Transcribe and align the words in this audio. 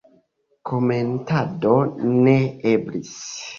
Komentado 0.69 1.75
ne 2.07 2.37
eblis. 2.75 3.15